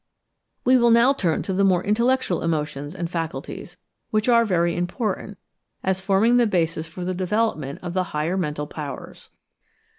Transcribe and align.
We 0.65 0.77
will 0.77 0.89
now 0.89 1.13
turn 1.13 1.43
to 1.43 1.53
the 1.53 1.63
more 1.63 1.83
intellectual 1.83 2.41
emotions 2.41 2.95
and 2.95 3.07
faculties, 3.07 3.77
which 4.09 4.27
are 4.27 4.43
very 4.45 4.75
important, 4.75 5.37
as 5.83 6.01
forming 6.01 6.37
the 6.37 6.47
basis 6.47 6.87
for 6.87 7.05
the 7.05 7.13
development 7.13 7.77
of 7.83 7.93
the 7.93 8.05
higher 8.05 8.35
mental 8.35 8.65
powers. 8.65 9.29